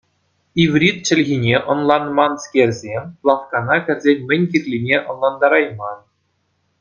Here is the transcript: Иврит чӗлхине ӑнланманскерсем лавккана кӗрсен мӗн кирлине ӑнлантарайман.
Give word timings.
Иврит 0.63 0.97
чӗлхине 1.05 1.55
ӑнланманскерсем 1.71 3.03
лавккана 3.27 3.77
кӗрсен 3.85 4.19
мӗн 4.27 4.43
кирлине 4.51 4.97
ӑнлантарайман. 5.11 5.99